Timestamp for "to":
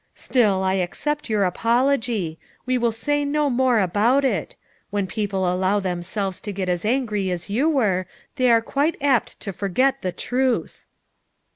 6.39-6.51, 9.41-9.53